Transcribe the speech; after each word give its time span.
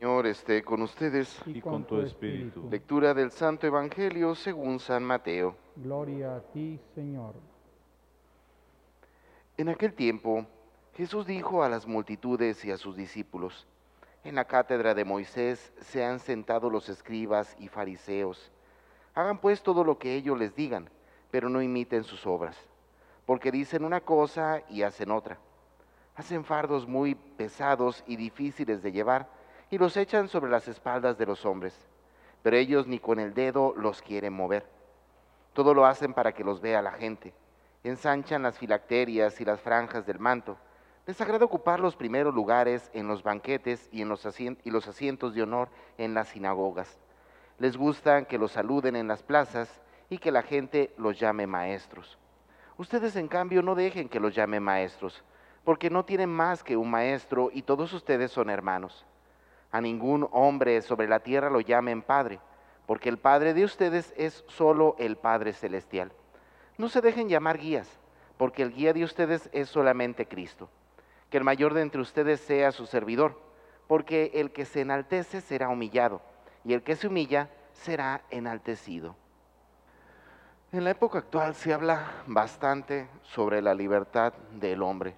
Señor 0.00 0.26
esté 0.28 0.62
con 0.62 0.80
ustedes. 0.80 1.38
y 1.44 1.60
con 1.60 1.84
tu 1.84 2.00
espíritu. 2.00 2.66
Lectura 2.70 3.12
del 3.12 3.30
Santo 3.30 3.66
Evangelio 3.66 4.34
según 4.34 4.80
San 4.80 5.04
Mateo. 5.04 5.54
Gloria 5.76 6.36
a 6.36 6.40
ti, 6.40 6.80
Señor. 6.94 7.34
En 9.58 9.68
aquel 9.68 9.92
tiempo, 9.92 10.46
Jesús 10.94 11.26
dijo 11.26 11.62
a 11.62 11.68
las 11.68 11.86
multitudes 11.86 12.64
y 12.64 12.70
a 12.70 12.78
sus 12.78 12.96
discípulos, 12.96 13.66
En 14.24 14.36
la 14.36 14.46
cátedra 14.46 14.94
de 14.94 15.04
Moisés 15.04 15.70
se 15.82 16.02
han 16.02 16.18
sentado 16.18 16.70
los 16.70 16.88
escribas 16.88 17.54
y 17.58 17.68
fariseos. 17.68 18.50
Hagan 19.14 19.36
pues 19.36 19.62
todo 19.62 19.84
lo 19.84 19.98
que 19.98 20.14
ellos 20.14 20.38
les 20.38 20.54
digan, 20.54 20.88
pero 21.30 21.50
no 21.50 21.60
imiten 21.60 22.04
sus 22.04 22.26
obras, 22.26 22.56
porque 23.26 23.52
dicen 23.52 23.84
una 23.84 24.00
cosa 24.00 24.62
y 24.70 24.80
hacen 24.80 25.10
otra. 25.10 25.38
Hacen 26.16 26.42
fardos 26.42 26.88
muy 26.88 27.14
pesados 27.14 28.02
y 28.06 28.16
difíciles 28.16 28.82
de 28.82 28.92
llevar, 28.92 29.39
y 29.70 29.78
los 29.78 29.96
echan 29.96 30.28
sobre 30.28 30.50
las 30.50 30.66
espaldas 30.68 31.16
de 31.16 31.26
los 31.26 31.46
hombres, 31.46 31.74
pero 32.42 32.56
ellos 32.56 32.86
ni 32.86 32.98
con 32.98 33.20
el 33.20 33.34
dedo 33.34 33.72
los 33.76 34.02
quieren 34.02 34.32
mover. 34.32 34.66
Todo 35.52 35.74
lo 35.74 35.86
hacen 35.86 36.12
para 36.12 36.32
que 36.32 36.44
los 36.44 36.60
vea 36.60 36.82
la 36.82 36.92
gente. 36.92 37.32
Ensanchan 37.84 38.42
las 38.42 38.58
filacterias 38.58 39.40
y 39.40 39.44
las 39.44 39.60
franjas 39.60 40.06
del 40.06 40.18
manto. 40.18 40.56
Les 41.06 41.20
agrada 41.20 41.44
ocupar 41.44 41.80
los 41.80 41.96
primeros 41.96 42.34
lugares 42.34 42.90
en 42.92 43.08
los 43.08 43.22
banquetes 43.22 43.88
y, 43.92 44.02
en 44.02 44.08
los, 44.08 44.26
y 44.40 44.70
los 44.70 44.86
asientos 44.86 45.34
de 45.34 45.42
honor 45.42 45.68
en 45.98 46.14
las 46.14 46.28
sinagogas. 46.28 46.98
Les 47.58 47.76
gusta 47.76 48.24
que 48.24 48.38
los 48.38 48.52
saluden 48.52 48.96
en 48.96 49.08
las 49.08 49.22
plazas 49.22 49.80
y 50.08 50.18
que 50.18 50.32
la 50.32 50.42
gente 50.42 50.92
los 50.98 51.18
llame 51.18 51.46
maestros. 51.46 52.18
Ustedes, 52.76 53.16
en 53.16 53.28
cambio, 53.28 53.62
no 53.62 53.74
dejen 53.74 54.08
que 54.08 54.20
los 54.20 54.34
llame 54.34 54.60
maestros, 54.60 55.22
porque 55.64 55.90
no 55.90 56.04
tienen 56.04 56.30
más 56.30 56.64
que 56.64 56.76
un 56.76 56.90
maestro 56.90 57.50
y 57.52 57.62
todos 57.62 57.92
ustedes 57.92 58.30
son 58.30 58.50
hermanos. 58.50 59.04
A 59.72 59.80
ningún 59.80 60.28
hombre 60.32 60.82
sobre 60.82 61.08
la 61.08 61.20
tierra 61.20 61.50
lo 61.50 61.60
llamen 61.60 62.02
Padre, 62.02 62.40
porque 62.86 63.08
el 63.08 63.18
Padre 63.18 63.54
de 63.54 63.64
ustedes 63.64 64.12
es 64.16 64.44
solo 64.48 64.96
el 64.98 65.16
Padre 65.16 65.52
Celestial. 65.52 66.12
No 66.76 66.88
se 66.88 67.00
dejen 67.00 67.28
llamar 67.28 67.58
guías, 67.58 68.00
porque 68.36 68.62
el 68.62 68.72
guía 68.72 68.92
de 68.92 69.04
ustedes 69.04 69.48
es 69.52 69.68
solamente 69.68 70.26
Cristo. 70.26 70.68
Que 71.30 71.36
el 71.36 71.44
mayor 71.44 71.74
de 71.74 71.82
entre 71.82 72.00
ustedes 72.00 72.40
sea 72.40 72.72
su 72.72 72.86
servidor, 72.86 73.38
porque 73.86 74.32
el 74.34 74.50
que 74.50 74.64
se 74.64 74.80
enaltece 74.80 75.40
será 75.40 75.68
humillado, 75.68 76.20
y 76.64 76.72
el 76.72 76.82
que 76.82 76.96
se 76.96 77.06
humilla 77.06 77.48
será 77.72 78.22
enaltecido. 78.30 79.14
En 80.72 80.84
la 80.84 80.90
época 80.90 81.18
actual 81.18 81.54
se 81.54 81.72
habla 81.72 82.22
bastante 82.26 83.08
sobre 83.22 83.60
la 83.60 83.74
libertad 83.74 84.32
del 84.52 84.82
hombre. 84.82 85.16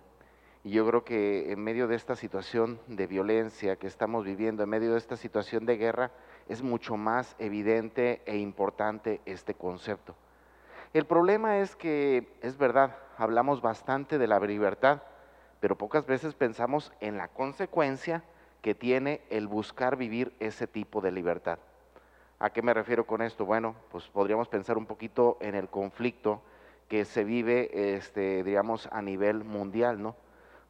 Y 0.64 0.70
yo 0.70 0.86
creo 0.86 1.04
que 1.04 1.50
en 1.50 1.62
medio 1.62 1.88
de 1.88 1.96
esta 1.96 2.14
situación 2.14 2.78
de 2.86 3.08
violencia 3.08 3.76
que 3.76 3.88
estamos 3.88 4.24
viviendo, 4.24 4.62
en 4.62 4.68
medio 4.68 4.92
de 4.92 4.98
esta 4.98 5.16
situación 5.16 5.66
de 5.66 5.76
guerra, 5.76 6.12
es 6.48 6.62
mucho 6.62 6.96
más 6.96 7.34
evidente 7.40 8.22
e 8.26 8.36
importante 8.36 9.20
este 9.26 9.54
concepto. 9.54 10.14
El 10.94 11.04
problema 11.04 11.58
es 11.58 11.74
que, 11.74 12.28
es 12.42 12.58
verdad, 12.58 12.96
hablamos 13.16 13.60
bastante 13.60 14.18
de 14.18 14.26
la 14.28 14.38
libertad, 14.38 15.02
pero 15.58 15.76
pocas 15.76 16.06
veces 16.06 16.34
pensamos 16.34 16.92
en 17.00 17.16
la 17.16 17.28
consecuencia 17.28 18.22
que 18.60 18.74
tiene 18.74 19.22
el 19.30 19.48
buscar 19.48 19.96
vivir 19.96 20.32
ese 20.38 20.68
tipo 20.68 21.00
de 21.00 21.10
libertad. 21.10 21.58
¿A 22.38 22.50
qué 22.50 22.62
me 22.62 22.74
refiero 22.74 23.06
con 23.06 23.22
esto? 23.22 23.44
Bueno, 23.44 23.74
pues 23.90 24.06
podríamos 24.08 24.48
pensar 24.48 24.78
un 24.78 24.86
poquito 24.86 25.38
en 25.40 25.56
el 25.56 25.68
conflicto 25.68 26.42
que 26.88 27.04
se 27.04 27.24
vive, 27.24 27.94
este, 27.96 28.44
digamos, 28.44 28.88
a 28.92 29.02
nivel 29.02 29.44
mundial, 29.44 30.00
¿no? 30.00 30.14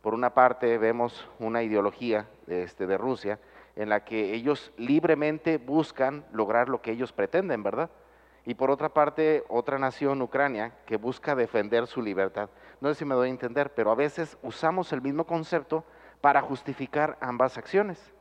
Por 0.03 0.15
una 0.15 0.35
parte 0.35 0.79
vemos 0.79 1.29
una 1.39 1.63
ideología 1.63 2.27
este, 2.49 2.89
de 2.89 2.99
Rusia 2.99 3.39
en 3.77 3.89
la 3.89 4.05
que 4.05 4.35
ellos 4.35 4.73
libremente 4.77 5.59
buscan 5.59 6.25
lograr 6.33 6.69
lo 6.69 6.83
que 6.83 6.91
ellos 6.91 7.13
pretenden, 7.13 7.63
¿verdad? 7.63 7.89
Y 8.45 8.55
por 8.55 8.73
otra 8.73 8.89
parte, 8.89 9.45
otra 9.49 9.79
nación, 9.79 10.21
Ucrania, 10.21 10.73
que 10.87 10.97
busca 10.97 11.37
defender 11.37 11.87
su 11.87 12.03
libertad. 12.03 12.51
No 12.81 12.89
sé 12.89 12.97
si 12.97 13.05
me 13.05 13.15
doy 13.15 13.29
a 13.29 13.31
entender, 13.31 13.73
pero 13.73 13.93
a 13.93 13.95
veces 13.95 14.37
usamos 14.43 14.93
el 14.93 15.01
mismo 15.01 15.25
concepto 15.25 15.85
para 16.21 16.43
justificar 16.43 17.17
ambas 17.21 17.57
acciones. 17.57 18.13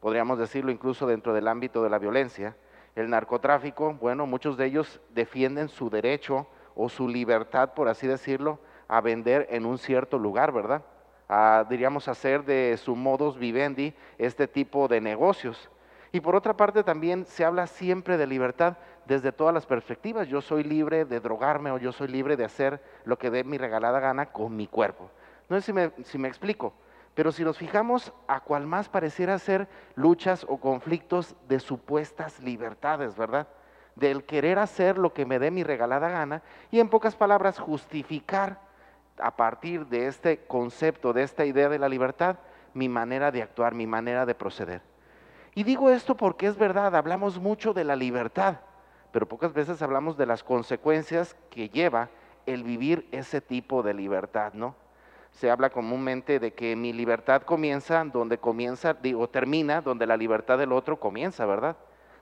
Podríamos 0.00 0.38
decirlo 0.38 0.70
incluso 0.70 1.06
dentro 1.06 1.32
del 1.32 1.48
ámbito 1.48 1.82
de 1.82 1.88
la 1.88 1.98
violencia. 1.98 2.54
El 2.94 3.08
narcotráfico, 3.08 3.94
bueno, 3.94 4.26
muchos 4.26 4.58
de 4.58 4.66
ellos 4.66 5.00
defienden 5.14 5.70
su 5.70 5.88
derecho 5.88 6.46
o 6.74 6.90
su 6.90 7.08
libertad, 7.08 7.72
por 7.72 7.88
así 7.88 8.06
decirlo, 8.06 8.58
a 8.88 9.00
vender 9.00 9.46
en 9.50 9.64
un 9.64 9.78
cierto 9.78 10.18
lugar, 10.18 10.52
¿verdad? 10.52 10.82
A, 11.32 11.64
diríamos, 11.64 12.08
hacer 12.08 12.44
de 12.44 12.76
su 12.76 12.94
modus 12.94 13.38
vivendi 13.38 13.94
este 14.18 14.46
tipo 14.46 14.86
de 14.86 15.00
negocios. 15.00 15.70
Y 16.12 16.20
por 16.20 16.36
otra 16.36 16.54
parte 16.54 16.84
también 16.84 17.24
se 17.24 17.42
habla 17.42 17.66
siempre 17.66 18.18
de 18.18 18.26
libertad 18.26 18.76
desde 19.06 19.32
todas 19.32 19.54
las 19.54 19.64
perspectivas. 19.64 20.28
Yo 20.28 20.42
soy 20.42 20.62
libre 20.62 21.06
de 21.06 21.20
drogarme 21.20 21.70
o 21.70 21.78
yo 21.78 21.90
soy 21.90 22.08
libre 22.08 22.36
de 22.36 22.44
hacer 22.44 22.82
lo 23.06 23.16
que 23.16 23.30
dé 23.30 23.44
mi 23.44 23.56
regalada 23.56 23.98
gana 23.98 24.26
con 24.26 24.54
mi 24.54 24.66
cuerpo. 24.66 25.10
No 25.48 25.56
sé 25.56 25.62
si 25.62 25.72
me, 25.72 25.92
si 26.04 26.18
me 26.18 26.28
explico, 26.28 26.74
pero 27.14 27.32
si 27.32 27.44
nos 27.44 27.56
fijamos 27.56 28.12
a 28.28 28.40
cual 28.40 28.66
más 28.66 28.90
pareciera 28.90 29.38
ser 29.38 29.68
luchas 29.94 30.44
o 30.46 30.58
conflictos 30.58 31.34
de 31.48 31.60
supuestas 31.60 32.40
libertades, 32.40 33.16
¿verdad? 33.16 33.48
Del 33.96 34.24
querer 34.24 34.58
hacer 34.58 34.98
lo 34.98 35.14
que 35.14 35.24
me 35.24 35.38
dé 35.38 35.50
mi 35.50 35.64
regalada 35.64 36.10
gana 36.10 36.42
y 36.70 36.78
en 36.78 36.90
pocas 36.90 37.16
palabras 37.16 37.58
justificar 37.58 38.61
a 39.18 39.36
partir 39.36 39.86
de 39.86 40.06
este 40.06 40.44
concepto, 40.46 41.12
de 41.12 41.22
esta 41.22 41.44
idea 41.44 41.68
de 41.68 41.78
la 41.78 41.88
libertad, 41.88 42.36
mi 42.74 42.88
manera 42.88 43.30
de 43.30 43.42
actuar, 43.42 43.74
mi 43.74 43.86
manera 43.86 44.26
de 44.26 44.34
proceder. 44.34 44.82
Y 45.54 45.64
digo 45.64 45.90
esto 45.90 46.16
porque 46.16 46.46
es 46.46 46.56
verdad, 46.56 46.96
hablamos 46.96 47.38
mucho 47.38 47.74
de 47.74 47.84
la 47.84 47.96
libertad, 47.96 48.56
pero 49.12 49.28
pocas 49.28 49.52
veces 49.52 49.82
hablamos 49.82 50.16
de 50.16 50.26
las 50.26 50.42
consecuencias 50.42 51.36
que 51.50 51.68
lleva 51.68 52.08
el 52.46 52.64
vivir 52.64 53.06
ese 53.12 53.40
tipo 53.40 53.82
de 53.82 53.94
libertad, 53.94 54.54
¿no? 54.54 54.74
Se 55.32 55.50
habla 55.50 55.70
comúnmente 55.70 56.38
de 56.38 56.52
que 56.52 56.76
mi 56.76 56.92
libertad 56.92 57.42
comienza 57.42 58.04
donde 58.04 58.38
comienza, 58.38 58.94
digo, 58.94 59.28
termina 59.28 59.80
donde 59.80 60.06
la 60.06 60.16
libertad 60.16 60.58
del 60.58 60.72
otro 60.72 60.98
comienza, 60.98 61.46
¿verdad? 61.46 61.76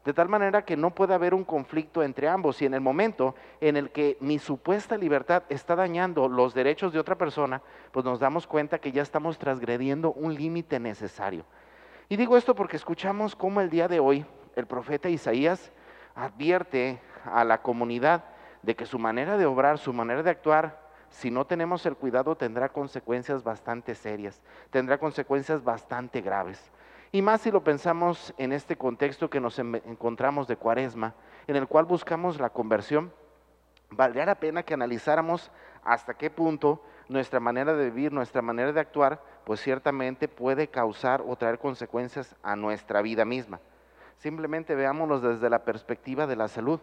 De 0.04 0.12
tal 0.14 0.28
manera 0.28 0.64
que 0.64 0.76
no 0.76 0.94
puede 0.94 1.14
haber 1.14 1.34
un 1.34 1.44
conflicto 1.44 2.02
entre 2.02 2.28
ambos 2.28 2.62
y 2.62 2.66
en 2.66 2.74
el 2.74 2.80
momento 2.80 3.34
en 3.60 3.76
el 3.76 3.90
que 3.90 4.16
mi 4.20 4.38
supuesta 4.38 4.96
libertad 4.96 5.42
está 5.48 5.76
dañando 5.76 6.28
los 6.28 6.54
derechos 6.54 6.92
de 6.92 6.98
otra 6.98 7.16
persona, 7.16 7.60
pues 7.92 8.04
nos 8.04 8.18
damos 8.18 8.46
cuenta 8.46 8.78
que 8.78 8.92
ya 8.92 9.02
estamos 9.02 9.38
transgrediendo 9.38 10.12
un 10.12 10.34
límite 10.34 10.80
necesario. 10.80 11.44
Y 12.08 12.16
digo 12.16 12.36
esto 12.36 12.54
porque 12.54 12.76
escuchamos 12.76 13.36
cómo 13.36 13.60
el 13.60 13.70
día 13.70 13.88
de 13.88 14.00
hoy 14.00 14.24
el 14.56 14.66
profeta 14.66 15.08
Isaías 15.08 15.70
advierte 16.14 17.00
a 17.24 17.44
la 17.44 17.62
comunidad 17.62 18.24
de 18.62 18.74
que 18.74 18.86
su 18.86 18.98
manera 18.98 19.36
de 19.36 19.46
obrar, 19.46 19.78
su 19.78 19.92
manera 19.92 20.22
de 20.22 20.30
actuar, 20.30 20.80
si 21.10 21.30
no 21.30 21.44
tenemos 21.44 21.84
el 21.86 21.96
cuidado 21.96 22.36
tendrá 22.36 22.68
consecuencias 22.70 23.42
bastante 23.42 23.94
serias, 23.94 24.40
tendrá 24.70 24.98
consecuencias 24.98 25.62
bastante 25.62 26.20
graves. 26.20 26.70
Y 27.12 27.22
más 27.22 27.40
si 27.40 27.50
lo 27.50 27.64
pensamos 27.64 28.32
en 28.38 28.52
este 28.52 28.76
contexto 28.76 29.28
que 29.28 29.40
nos 29.40 29.58
encontramos 29.58 30.46
de 30.46 30.56
cuaresma, 30.56 31.14
en 31.48 31.56
el 31.56 31.66
cual 31.66 31.84
buscamos 31.84 32.38
la 32.38 32.50
conversión, 32.50 33.12
valdría 33.90 34.26
la 34.26 34.36
pena 34.36 34.62
que 34.62 34.74
analizáramos 34.74 35.50
hasta 35.82 36.14
qué 36.14 36.30
punto 36.30 36.80
nuestra 37.08 37.40
manera 37.40 37.74
de 37.74 37.90
vivir, 37.90 38.12
nuestra 38.12 38.42
manera 38.42 38.70
de 38.72 38.78
actuar, 38.78 39.20
pues 39.44 39.60
ciertamente 39.60 40.28
puede 40.28 40.68
causar 40.68 41.24
o 41.26 41.34
traer 41.34 41.58
consecuencias 41.58 42.36
a 42.44 42.54
nuestra 42.54 43.02
vida 43.02 43.24
misma. 43.24 43.58
Simplemente 44.18 44.76
veámoslo 44.76 45.18
desde 45.18 45.50
la 45.50 45.64
perspectiva 45.64 46.28
de 46.28 46.36
la 46.36 46.46
salud. 46.46 46.78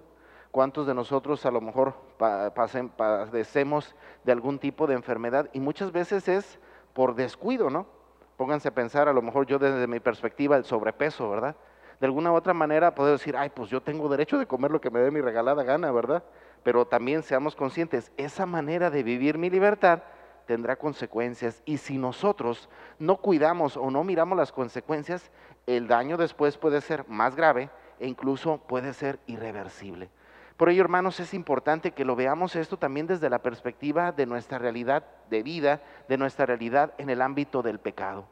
¿Cuántos 0.52 0.88
de 0.88 0.94
nosotros 0.94 1.46
a 1.46 1.52
lo 1.52 1.62
mejor 1.62 1.94
padecemos 2.18 3.96
de 4.26 4.32
algún 4.34 4.60
tipo 4.60 4.88
de 4.88 4.96
enfermedad? 4.96 5.50
Y 5.54 5.62
muchas 5.62 5.94
veces 5.94 6.28
es 6.28 6.60
por 6.94 7.16
descuido, 7.16 7.70
¿no? 7.70 7.97
Pónganse 8.38 8.68
a 8.68 8.74
pensar, 8.74 9.08
a 9.08 9.14
lo 9.14 9.22
mejor 9.22 9.48
yo 9.48 9.58
desde 9.60 9.88
mi 9.88 10.00
perspectiva, 10.00 10.56
el 10.56 10.64
sobrepeso, 10.64 11.30
¿verdad? 11.30 11.56
De 12.00 12.06
alguna 12.06 12.32
otra 12.32 12.54
manera 12.54 12.94
puedo 12.94 13.12
decir, 13.12 13.36
ay, 13.36 13.50
pues 13.50 13.70
yo 13.72 13.82
tengo 13.82 14.08
derecho 14.08 14.38
de 14.38 14.46
comer 14.46 14.70
lo 14.70 14.80
que 14.80 14.92
me 14.92 15.00
dé 15.00 15.10
mi 15.10 15.20
regalada 15.20 15.64
gana, 15.64 15.92
¿verdad? 15.92 16.24
Pero 16.62 16.86
también 16.86 17.24
seamos 17.24 17.56
conscientes, 17.56 18.12
esa 18.16 18.46
manera 18.46 18.92
de 18.92 19.02
vivir 19.02 19.40
mi 19.40 19.50
libertad 19.50 20.04
tendrá 20.46 20.76
consecuencias 20.78 21.62
y 21.66 21.78
si 21.78 21.98
nosotros 21.98 22.70
no 23.00 23.18
cuidamos 23.18 23.76
o 23.76 23.90
no 23.90 24.04
miramos 24.04 24.38
las 24.38 24.52
consecuencias, 24.52 25.32
el 25.66 25.88
daño 25.88 26.16
después 26.16 26.58
puede 26.58 26.82
ser 26.82 27.08
más 27.10 27.36
grave 27.36 27.70
e 28.00 28.08
incluso 28.08 28.60
puede 28.60 28.94
ser 28.94 29.20
irreversible. 29.26 30.10
Por 30.58 30.70
ello, 30.70 30.82
hermanos, 30.82 31.20
es 31.20 31.36
importante 31.36 31.92
que 31.92 32.04
lo 32.04 32.16
veamos 32.16 32.56
esto 32.56 32.78
también 32.78 33.06
desde 33.06 33.30
la 33.30 33.44
perspectiva 33.44 34.12
de 34.12 34.26
nuestra 34.26 34.58
realidad 34.58 35.04
de 35.30 35.44
vida, 35.44 35.82
de 36.10 36.18
nuestra 36.18 36.48
realidad 36.48 36.94
en 36.98 37.12
el 37.12 37.22
ámbito 37.22 37.62
del 37.62 37.80
pecado. 37.80 38.28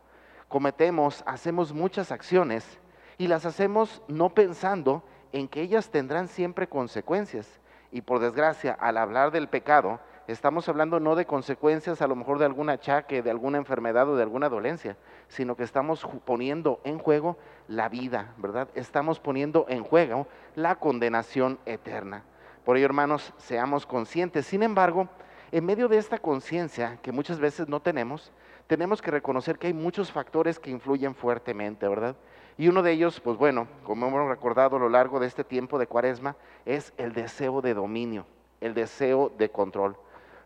Cometemos, 0.48 1.24
hacemos 1.28 1.72
muchas 1.72 2.12
acciones 2.12 2.80
y 3.20 3.28
las 3.28 3.46
hacemos 3.46 4.02
no 4.08 4.34
pensando 4.34 5.04
en 5.34 5.48
que 5.48 5.62
ellas 5.62 5.92
tendrán 5.92 6.28
siempre 6.28 6.68
consecuencias. 6.68 7.60
Y 7.92 8.02
por 8.02 8.20
desgracia, 8.20 8.74
al 8.74 8.98
hablar 8.98 9.30
del 9.32 9.48
pecado, 9.48 10.00
Estamos 10.28 10.68
hablando 10.68 11.00
no 11.00 11.16
de 11.16 11.26
consecuencias 11.26 12.02
a 12.02 12.08
lo 12.08 12.16
mejor 12.16 12.40
de 12.40 12.46
algún 12.46 12.72
achaque, 12.72 13.22
de 13.22 13.30
alguna 13.30 13.60
enfermedad 13.60 14.10
o 14.10 14.16
de 14.16 14.24
alguna 14.24 14.50
dolencia, 14.50 14.98
sino 15.28 15.56
que 15.56 15.62
estamos 15.62 16.08
poniendo 16.26 16.82
en 16.84 16.98
juego 16.98 17.38
la 17.68 17.90
vida, 17.90 18.34
¿verdad? 18.38 18.68
Estamos 18.74 19.20
poniendo 19.20 19.68
en 19.70 19.84
juego 19.84 20.28
la 20.56 20.76
condenación 20.76 21.60
eterna. 21.68 22.24
Por 22.64 22.76
ello, 22.76 22.88
hermanos, 22.88 23.34
seamos 23.38 23.86
conscientes. 23.86 24.48
Sin 24.48 24.64
embargo, 24.64 25.08
en 25.52 25.64
medio 25.64 25.88
de 25.88 26.00
esta 26.00 26.18
conciencia 26.18 26.98
que 27.04 27.12
muchas 27.12 27.40
veces 27.40 27.68
no 27.68 27.80
tenemos, 27.80 28.32
tenemos 28.66 29.04
que 29.04 29.12
reconocer 29.12 29.60
que 29.60 29.68
hay 29.68 29.74
muchos 29.74 30.12
factores 30.12 30.58
que 30.60 30.72
influyen 30.72 31.14
fuertemente, 31.14 31.88
¿verdad? 31.88 32.16
Y 32.58 32.68
uno 32.68 32.82
de 32.82 32.94
ellos, 32.94 33.20
pues 33.20 33.38
bueno, 33.38 33.68
como 33.84 34.08
hemos 34.08 34.28
recordado 34.28 34.78
a 34.78 34.80
lo 34.80 34.90
largo 34.90 35.20
de 35.20 35.28
este 35.28 35.44
tiempo 35.44 35.78
de 35.78 35.86
cuaresma, 35.86 36.36
es 36.66 36.94
el 36.98 37.14
deseo 37.14 37.62
de 37.62 37.76
dominio, 37.76 38.26
el 38.60 38.74
deseo 38.74 39.32
de 39.38 39.52
control. 39.52 39.96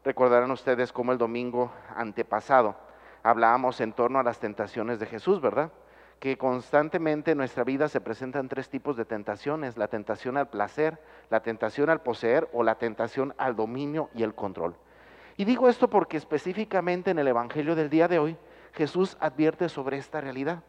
Recordarán 0.04 0.51
ustedes 0.51 0.94
cómo 0.94 1.12
el 1.12 1.18
domingo 1.18 1.72
antepasado 1.96 2.75
hablábamos 3.24 3.81
en 3.81 3.94
torno 3.94 4.19
a 4.19 4.24
las 4.24 4.40
tentaciones 4.40 5.00
de 5.00 5.06
Jesús, 5.06 5.42
¿verdad? 5.42 5.72
Que 6.19 6.38
constantemente 6.38 7.31
en 7.31 7.38
nuestra 7.38 7.63
vida 7.63 7.90
se 7.90 8.01
presentan 8.01 8.50
tres 8.50 8.69
tipos 8.69 8.96
de 8.96 9.06
tentaciones, 9.06 9.78
la 9.78 9.88
tentación 9.88 10.38
al 10.38 10.50
placer, 10.50 11.01
la 11.30 11.42
tentación 11.42 11.90
al 11.90 12.01
poseer 12.01 12.50
o 12.54 12.63
la 12.63 12.75
tentación 12.75 13.34
al 13.38 13.56
dominio 13.56 14.10
y 14.13 14.24
el 14.24 14.36
control. 14.36 14.75
Y 15.38 15.46
digo 15.46 15.69
esto 15.69 15.90
porque 15.90 16.18
específicamente 16.18 17.12
en 17.12 17.19
el 17.19 17.28
Evangelio 17.28 17.75
del 17.75 17.90
día 17.90 18.07
de 18.07 18.19
hoy 18.19 18.38
Jesús 18.74 19.18
advierte 19.19 19.69
sobre 19.69 19.98
esta 19.98 20.22
realidad. 20.22 20.63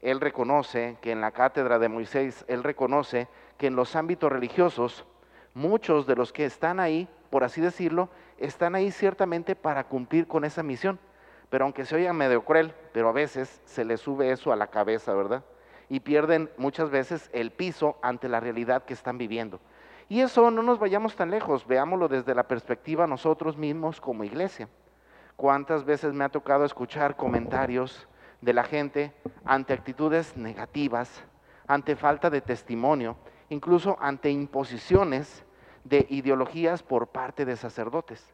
Él 0.00 0.20
reconoce 0.20 0.96
que 1.00 1.12
en 1.12 1.20
la 1.20 1.32
cátedra 1.32 1.78
de 1.78 1.88
Moisés, 1.88 2.44
él 2.48 2.62
reconoce 2.62 3.28
que 3.58 3.66
en 3.66 3.76
los 3.76 3.96
ámbitos 3.96 4.32
religiosos, 4.32 5.04
muchos 5.52 6.06
de 6.06 6.16
los 6.16 6.32
que 6.32 6.46
están 6.46 6.80
ahí, 6.80 7.08
por 7.28 7.44
así 7.44 7.60
decirlo, 7.60 8.08
están 8.40 8.74
ahí 8.74 8.90
ciertamente 8.90 9.54
para 9.54 9.84
cumplir 9.84 10.26
con 10.26 10.44
esa 10.44 10.62
misión. 10.62 10.98
Pero 11.50 11.64
aunque 11.64 11.84
se 11.84 11.96
oiga 11.96 12.12
medio 12.12 12.44
cruel, 12.44 12.74
pero 12.92 13.08
a 13.08 13.12
veces 13.12 13.60
se 13.64 13.84
les 13.84 14.00
sube 14.00 14.30
eso 14.30 14.52
a 14.52 14.56
la 14.56 14.68
cabeza, 14.68 15.14
¿verdad? 15.14 15.44
Y 15.88 16.00
pierden 16.00 16.50
muchas 16.56 16.90
veces 16.90 17.28
el 17.32 17.50
piso 17.50 17.98
ante 18.02 18.28
la 18.28 18.40
realidad 18.40 18.84
que 18.84 18.94
están 18.94 19.18
viviendo. 19.18 19.60
Y 20.08 20.20
eso 20.20 20.50
no 20.50 20.62
nos 20.62 20.78
vayamos 20.78 21.14
tan 21.14 21.30
lejos, 21.30 21.66
veámoslo 21.66 22.08
desde 22.08 22.34
la 22.34 22.44
perspectiva 22.44 23.06
nosotros 23.06 23.56
mismos 23.56 24.00
como 24.00 24.24
iglesia. 24.24 24.68
¿Cuántas 25.36 25.84
veces 25.84 26.12
me 26.12 26.24
ha 26.24 26.28
tocado 26.28 26.64
escuchar 26.64 27.16
comentarios 27.16 28.08
de 28.40 28.52
la 28.52 28.64
gente 28.64 29.12
ante 29.44 29.72
actitudes 29.72 30.36
negativas, 30.36 31.24
ante 31.66 31.96
falta 31.96 32.30
de 32.30 32.40
testimonio, 32.40 33.16
incluso 33.48 33.96
ante 34.00 34.30
imposiciones 34.30 35.44
de 35.84 36.06
ideologías 36.10 36.82
por 36.82 37.08
parte 37.08 37.44
de 37.44 37.56
sacerdotes. 37.56 38.24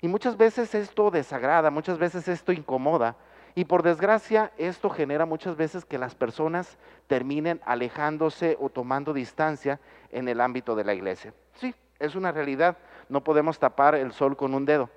Y 0.00 0.08
muchas 0.08 0.36
veces 0.36 0.74
esto 0.74 1.10
desagrada, 1.10 1.70
muchas 1.70 1.98
veces 1.98 2.28
esto 2.28 2.52
incomoda. 2.52 3.16
Y 3.54 3.64
por 3.64 3.82
desgracia 3.82 4.52
esto 4.56 4.88
genera 4.88 5.26
muchas 5.26 5.56
veces 5.56 5.84
que 5.84 5.98
las 5.98 6.14
personas 6.14 6.78
terminen 7.08 7.60
alejándose 7.64 8.56
o 8.60 8.68
tomando 8.68 9.12
distancia 9.12 9.80
en 10.12 10.28
el 10.28 10.40
ámbito 10.40 10.76
de 10.76 10.84
la 10.84 10.94
iglesia. 10.94 11.34
Sí, 11.54 11.74
es 11.98 12.14
una 12.14 12.30
realidad, 12.30 12.76
no 13.08 13.24
podemos 13.24 13.58
tapar 13.58 13.96
el 13.96 14.12
sol 14.12 14.36
con 14.36 14.54
un 14.54 14.64
dedo. 14.64 14.88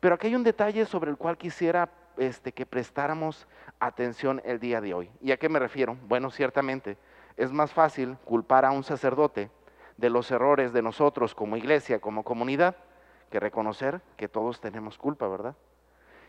Pero 0.00 0.14
aquí 0.14 0.26
hay 0.26 0.34
un 0.34 0.44
detalle 0.44 0.84
sobre 0.84 1.10
el 1.10 1.16
cual 1.16 1.38
quisiera 1.38 1.88
este, 2.18 2.52
que 2.52 2.66
prestáramos 2.66 3.46
atención 3.78 4.42
el 4.44 4.60
día 4.60 4.82
de 4.82 4.92
hoy. 4.92 5.10
¿Y 5.22 5.32
a 5.32 5.38
qué 5.38 5.48
me 5.48 5.58
refiero? 5.58 5.96
Bueno, 6.06 6.30
ciertamente 6.30 6.98
es 7.36 7.50
más 7.52 7.72
fácil 7.72 8.18
culpar 8.24 8.66
a 8.66 8.70
un 8.70 8.84
sacerdote 8.84 9.50
de 10.00 10.10
los 10.10 10.30
errores 10.30 10.72
de 10.72 10.82
nosotros 10.82 11.34
como 11.34 11.56
iglesia, 11.56 12.00
como 12.00 12.24
comunidad, 12.24 12.76
que 13.30 13.38
reconocer 13.38 14.00
que 14.16 14.28
todos 14.28 14.60
tenemos 14.60 14.98
culpa, 14.98 15.28
¿verdad? 15.28 15.54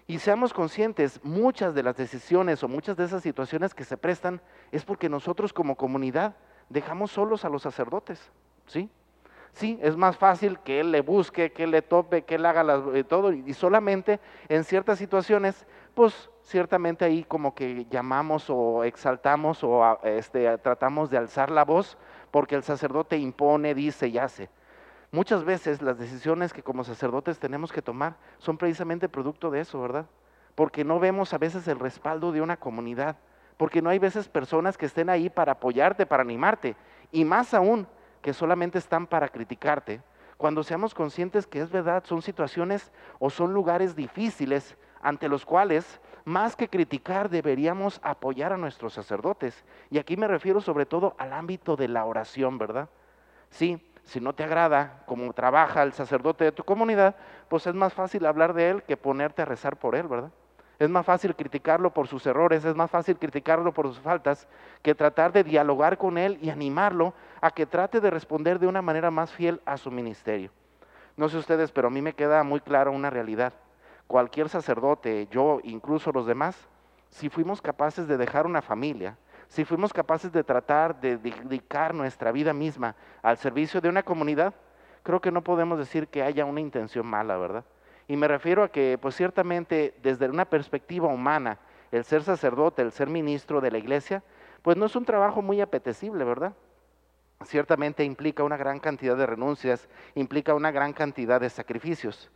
Y 0.07 0.19
seamos 0.19 0.53
conscientes, 0.53 1.19
muchas 1.23 1.73
de 1.73 1.83
las 1.83 1.95
decisiones 1.95 2.63
o 2.63 2.67
muchas 2.67 2.97
de 2.97 3.05
esas 3.05 3.23
situaciones 3.23 3.73
que 3.73 3.85
se 3.85 3.97
prestan 3.97 4.41
es 4.71 4.83
porque 4.83 5.09
nosotros 5.09 5.53
como 5.53 5.77
comunidad 5.77 6.35
dejamos 6.69 7.11
solos 7.11 7.45
a 7.45 7.49
los 7.49 7.61
sacerdotes, 7.61 8.31
¿sí? 8.67 8.89
Sí, 9.53 9.77
es 9.81 9.97
más 9.97 10.17
fácil 10.17 10.59
que 10.59 10.79
él 10.79 10.91
le 10.91 11.01
busque, 11.01 11.51
que 11.51 11.63
él 11.63 11.71
le 11.71 11.81
tope, 11.81 12.23
que 12.23 12.35
él 12.35 12.45
haga 12.45 12.81
eh, 12.93 13.03
todo 13.03 13.33
y 13.33 13.53
solamente 13.53 14.19
en 14.47 14.63
ciertas 14.63 14.97
situaciones, 14.97 15.65
pues 15.93 16.29
ciertamente 16.41 17.03
ahí 17.03 17.23
como 17.23 17.53
que 17.53 17.85
llamamos 17.89 18.49
o 18.49 18.85
exaltamos 18.85 19.61
o 19.63 19.99
este, 20.03 20.57
tratamos 20.59 21.09
de 21.09 21.17
alzar 21.17 21.51
la 21.51 21.65
voz 21.65 21.97
porque 22.31 22.55
el 22.55 22.63
sacerdote 22.63 23.17
impone, 23.17 23.75
dice 23.75 24.07
y 24.07 24.17
hace. 24.17 24.49
Muchas 25.11 25.43
veces 25.43 25.81
las 25.81 25.99
decisiones 25.99 26.53
que 26.53 26.63
como 26.63 26.83
sacerdotes 26.83 27.37
tenemos 27.37 27.71
que 27.71 27.81
tomar 27.81 28.15
son 28.37 28.57
precisamente 28.57 29.09
producto 29.09 29.51
de 29.51 29.59
eso, 29.59 29.81
¿verdad? 29.81 30.05
Porque 30.55 30.85
no 30.85 30.99
vemos 30.99 31.33
a 31.33 31.37
veces 31.37 31.67
el 31.67 31.79
respaldo 31.79 32.31
de 32.31 32.41
una 32.41 32.57
comunidad, 32.57 33.17
porque 33.57 33.81
no 33.81 33.89
hay 33.89 33.99
veces 33.99 34.29
personas 34.29 34.77
que 34.77 34.85
estén 34.85 35.09
ahí 35.09 35.29
para 35.29 35.53
apoyarte, 35.53 36.05
para 36.05 36.23
animarte, 36.23 36.75
y 37.11 37.25
más 37.25 37.53
aún 37.53 37.87
que 38.21 38.33
solamente 38.33 38.77
están 38.77 39.05
para 39.05 39.27
criticarte, 39.27 40.01
cuando 40.41 40.63
seamos 40.63 40.95
conscientes 40.95 41.45
que 41.45 41.59
es 41.59 41.69
verdad, 41.69 42.03
son 42.03 42.23
situaciones 42.23 42.91
o 43.19 43.29
son 43.29 43.53
lugares 43.53 43.95
difíciles 43.95 44.75
ante 45.01 45.29
los 45.29 45.45
cuales, 45.45 45.99
más 46.25 46.55
que 46.55 46.69
criticar, 46.69 47.29
deberíamos 47.29 47.99
apoyar 48.03 48.53
a 48.53 48.57
nuestros 48.57 48.93
sacerdotes. 48.93 49.63
Y 49.89 49.97
aquí 49.97 50.17
me 50.17 50.27
refiero 50.27 50.61
sobre 50.61 50.85
todo 50.85 51.15
al 51.17 51.33
ámbito 51.33 51.75
de 51.75 51.87
la 51.87 52.05
oración, 52.05 52.57
¿verdad? 52.57 52.89
Sí, 53.49 53.81
si 54.03 54.19
no 54.19 54.33
te 54.33 54.43
agrada 54.43 55.03
cómo 55.05 55.31
trabaja 55.33 55.83
el 55.83 55.93
sacerdote 55.93 56.43
de 56.43 56.51
tu 56.51 56.63
comunidad, 56.63 57.15
pues 57.47 57.67
es 57.67 57.73
más 57.73 57.93
fácil 57.93 58.25
hablar 58.25 58.53
de 58.53 58.69
él 58.69 58.83
que 58.83 58.97
ponerte 58.97 59.41
a 59.41 59.45
rezar 59.45 59.77
por 59.77 59.95
él, 59.95 60.07
¿verdad? 60.07 60.31
Es 60.79 60.89
más 60.89 61.05
fácil 61.05 61.35
criticarlo 61.35 61.93
por 61.93 62.07
sus 62.07 62.25
errores, 62.25 62.65
es 62.65 62.75
más 62.75 62.89
fácil 62.89 63.17
criticarlo 63.19 63.71
por 63.71 63.87
sus 63.87 63.99
faltas, 63.99 64.47
que 64.81 64.95
tratar 64.95 65.31
de 65.31 65.43
dialogar 65.43 65.99
con 65.99 66.17
él 66.17 66.39
y 66.41 66.49
animarlo 66.49 67.13
a 67.39 67.51
que 67.51 67.67
trate 67.67 67.99
de 67.99 68.09
responder 68.09 68.57
de 68.57 68.65
una 68.65 68.81
manera 68.81 69.11
más 69.11 69.31
fiel 69.31 69.61
a 69.65 69.77
su 69.77 69.91
ministerio. 69.91 70.49
No 71.17 71.29
sé 71.29 71.37
ustedes, 71.37 71.71
pero 71.71 71.89
a 71.89 71.91
mí 71.91 72.01
me 72.01 72.13
queda 72.13 72.43
muy 72.43 72.61
claro 72.61 72.91
una 72.91 73.11
realidad. 73.11 73.53
Cualquier 74.11 74.49
sacerdote, 74.49 75.29
yo, 75.31 75.61
incluso 75.63 76.11
los 76.11 76.25
demás, 76.25 76.67
si 77.11 77.29
fuimos 77.29 77.61
capaces 77.61 78.09
de 78.09 78.17
dejar 78.17 78.45
una 78.45 78.61
familia, 78.61 79.17
si 79.47 79.63
fuimos 79.63 79.93
capaces 79.93 80.33
de 80.33 80.43
tratar 80.43 80.99
de 80.99 81.15
dedicar 81.15 81.95
nuestra 81.95 82.33
vida 82.33 82.51
misma 82.51 82.93
al 83.21 83.37
servicio 83.37 83.79
de 83.79 83.87
una 83.87 84.03
comunidad, 84.03 84.53
creo 85.03 85.21
que 85.21 85.31
no 85.31 85.41
podemos 85.45 85.79
decir 85.79 86.09
que 86.09 86.23
haya 86.23 86.43
una 86.43 86.59
intención 86.59 87.07
mala, 87.07 87.37
¿verdad? 87.37 87.63
Y 88.09 88.17
me 88.17 88.27
refiero 88.27 88.63
a 88.63 88.67
que, 88.67 88.97
pues 89.01 89.15
ciertamente, 89.15 89.93
desde 90.03 90.27
una 90.27 90.43
perspectiva 90.43 91.07
humana, 91.07 91.57
el 91.89 92.03
ser 92.03 92.21
sacerdote, 92.21 92.81
el 92.81 92.91
ser 92.91 93.07
ministro 93.07 93.61
de 93.61 93.71
la 93.71 93.77
iglesia, 93.77 94.23
pues 94.61 94.75
no 94.75 94.87
es 94.87 94.95
un 94.97 95.05
trabajo 95.05 95.41
muy 95.41 95.61
apetecible, 95.61 96.25
¿verdad? 96.25 96.51
Ciertamente 97.45 98.03
implica 98.03 98.43
una 98.43 98.57
gran 98.57 98.81
cantidad 98.81 99.15
de 99.15 99.25
renuncias, 99.25 99.87
implica 100.15 100.53
una 100.53 100.71
gran 100.71 100.91
cantidad 100.91 101.39
de 101.39 101.49
sacrificios. 101.49 102.29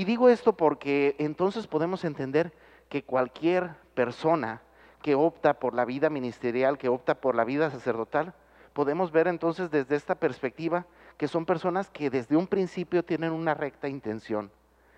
Y 0.00 0.06
digo 0.06 0.30
esto 0.30 0.54
porque 0.54 1.14
entonces 1.18 1.66
podemos 1.66 2.06
entender 2.06 2.54
que 2.88 3.04
cualquier 3.04 3.74
persona 3.92 4.62
que 5.02 5.14
opta 5.14 5.58
por 5.58 5.74
la 5.74 5.84
vida 5.84 6.08
ministerial, 6.08 6.78
que 6.78 6.88
opta 6.88 7.20
por 7.20 7.34
la 7.34 7.44
vida 7.44 7.70
sacerdotal, 7.70 8.32
podemos 8.72 9.12
ver 9.12 9.28
entonces 9.28 9.70
desde 9.70 9.96
esta 9.96 10.14
perspectiva 10.14 10.86
que 11.18 11.28
son 11.28 11.44
personas 11.44 11.90
que 11.90 12.08
desde 12.08 12.34
un 12.34 12.46
principio 12.46 13.04
tienen 13.04 13.32
una 13.32 13.52
recta 13.52 13.88
intención 13.88 14.50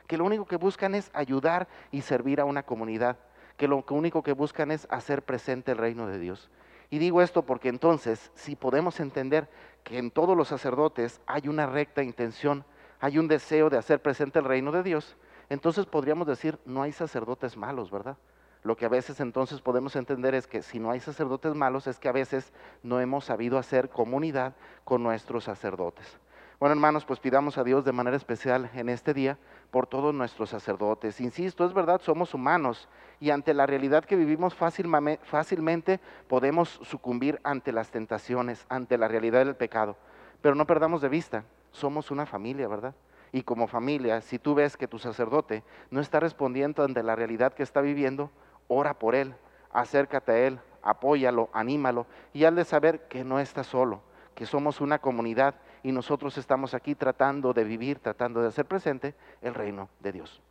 que 0.07 0.17
lo 0.17 0.25
único 0.25 0.47
que 0.47 0.55
buscan 0.55 0.95
es 0.95 1.11
ayudar 1.15 1.67
y 1.91 2.03
servir 2.03 2.41
a 2.41 2.45
una 2.45 2.63
comunidad, 2.63 3.17
que 3.57 3.67
lo 3.67 3.85
único 3.91 4.23
que 4.23 4.35
buscan 4.35 4.71
es 4.71 4.87
hacer 4.89 5.23
presente 5.23 5.73
el 5.73 5.79
reino 5.79 6.07
de 6.07 6.21
Dios. 6.21 6.49
Y 6.91 6.99
digo 6.99 7.23
esto 7.23 7.43
porque 7.43 7.71
entonces, 7.71 8.31
si 8.37 8.55
podemos 8.55 9.01
entender 9.01 9.49
que 9.83 9.99
en 9.99 10.13
todos 10.13 10.37
los 10.37 10.47
sacerdotes 10.47 11.21
hay 11.27 11.49
una 11.49 11.67
recta 11.67 12.05
intención, 12.05 12.65
hay 13.03 13.19
un 13.19 13.27
deseo 13.27 13.69
de 13.69 13.77
hacer 13.77 14.01
presente 14.01 14.39
el 14.39 14.45
reino 14.45 14.71
de 14.71 14.85
Dios, 14.85 15.17
entonces 15.49 15.87
podríamos 15.87 16.25
decir, 16.25 16.61
no 16.65 16.83
hay 16.83 16.93
sacerdotes 16.93 17.57
malos, 17.57 17.91
¿verdad? 17.91 18.17
Lo 18.63 18.77
que 18.77 18.85
a 18.85 18.89
veces 18.89 19.19
entonces 19.19 19.61
podemos 19.61 19.97
entender 19.97 20.37
es 20.37 20.47
que 20.47 20.63
si 20.63 20.79
no 20.79 20.93
hay 20.93 21.01
sacerdotes 21.01 21.53
malos 21.53 21.89
es 21.89 21.99
que 21.99 22.09
a 22.09 22.13
veces 22.13 22.53
no 22.85 23.01
hemos 23.01 23.25
sabido 23.25 23.59
hacer 23.59 23.91
comunidad 23.91 24.55
con 24.85 25.03
nuestros 25.03 25.43
sacerdotes. 25.43 26.17
Bueno, 26.61 26.75
hermanos, 26.75 27.05
pues 27.05 27.19
pidamos 27.19 27.59
a 27.59 27.65
Dios 27.65 27.85
de 27.85 27.91
manera 27.91 28.17
especial 28.17 28.71
en 28.73 28.89
este 28.89 29.13
día 29.13 29.37
por 29.73 29.89
todos 29.89 30.15
nuestros 30.15 30.51
sacerdotes. 30.51 31.21
Insisto, 31.21 31.65
es 31.65 31.75
verdad, 31.75 32.01
somos 32.03 32.35
humanos 32.35 32.89
y 33.19 33.31
ante 33.31 33.53
la 33.53 33.67
realidad 33.67 34.05
que 34.05 34.15
vivimos 34.15 34.55
fácilmente 34.55 35.99
podemos 36.29 36.69
sucumbir 36.85 37.41
ante 37.43 37.73
las 37.73 37.91
tentaciones, 37.91 38.65
ante 38.69 38.97
la 38.97 39.09
realidad 39.09 39.45
del 39.45 39.57
pecado. 39.57 39.97
Pero 40.41 40.55
no 40.55 40.69
perdamos 40.69 41.03
de 41.03 41.09
vista, 41.09 41.45
somos 41.73 42.11
una 42.11 42.27
familia, 42.27 42.69
¿verdad? 42.69 42.95
Y 43.33 43.43
como 43.43 43.67
familia, 43.67 44.21
si 44.21 44.39
tú 44.39 44.55
ves 44.55 44.77
que 44.77 44.87
tu 44.87 44.99
sacerdote 44.99 45.65
no 45.91 46.01
está 46.01 46.21
respondiendo 46.21 46.85
ante 46.85 47.03
la 47.03 47.17
realidad 47.17 47.55
que 47.55 47.63
está 47.63 47.81
viviendo, 47.81 48.31
ora 48.69 48.99
por 48.99 49.15
él, 49.15 49.35
acércate 49.73 50.33
a 50.33 50.39
él, 50.39 50.61
apóyalo, 50.83 51.49
anímalo 51.53 52.07
y 52.33 52.45
hazle 52.45 52.65
saber 52.65 53.09
que 53.09 53.25
no 53.25 53.41
está 53.41 53.65
solo, 53.65 54.03
que 54.35 54.47
somos 54.47 54.81
una 54.81 54.99
comunidad 54.99 55.55
y 55.83 55.93
nosotros 55.93 56.39
estamos 56.39 56.75
aquí 56.75 56.95
tratando 56.95 57.53
de 57.53 57.65
vivir, 57.65 57.99
tratando 57.99 58.43
de 58.43 58.49
hacer 58.49 58.67
presente 58.67 59.15
el 59.41 59.55
reino 59.55 59.89
de 60.01 60.13
Dios. 60.13 60.43